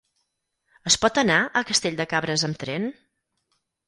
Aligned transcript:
Es 0.91 0.95
pot 1.03 1.19
anar 1.21 1.37
a 1.59 1.63
Castell 1.71 1.99
de 1.99 2.07
Cabres 2.13 2.45
amb 2.47 2.59
tren? 2.65 2.89